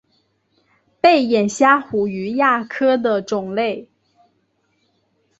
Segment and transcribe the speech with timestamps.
[0.99, 3.87] 背眼虾虎鱼亚科的种类。